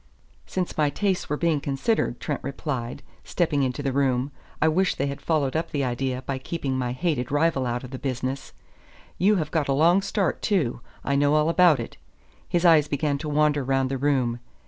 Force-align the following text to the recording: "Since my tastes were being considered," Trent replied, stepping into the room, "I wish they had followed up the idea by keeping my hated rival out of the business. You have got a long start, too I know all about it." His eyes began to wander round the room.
"Since 0.47 0.79
my 0.79 0.89
tastes 0.89 1.29
were 1.29 1.37
being 1.37 1.61
considered," 1.61 2.19
Trent 2.19 2.43
replied, 2.43 3.03
stepping 3.23 3.61
into 3.61 3.83
the 3.83 3.91
room, 3.93 4.31
"I 4.59 4.67
wish 4.67 4.95
they 4.95 5.05
had 5.05 5.21
followed 5.21 5.55
up 5.55 5.69
the 5.69 5.83
idea 5.83 6.23
by 6.23 6.39
keeping 6.39 6.75
my 6.75 6.91
hated 6.91 7.31
rival 7.31 7.67
out 7.67 7.83
of 7.83 7.91
the 7.91 7.99
business. 7.99 8.51
You 9.19 9.35
have 9.35 9.51
got 9.51 9.67
a 9.69 9.73
long 9.73 10.01
start, 10.01 10.41
too 10.41 10.81
I 11.03 11.15
know 11.15 11.35
all 11.35 11.49
about 11.49 11.79
it." 11.79 11.97
His 12.49 12.65
eyes 12.65 12.87
began 12.87 13.19
to 13.19 13.29
wander 13.29 13.63
round 13.63 13.91
the 13.91 13.97
room. 13.99 14.39